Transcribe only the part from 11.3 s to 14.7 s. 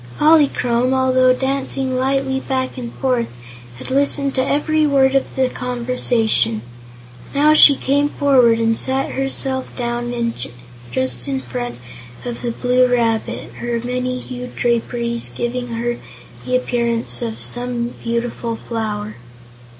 front of the Blue Rabbit, her many hued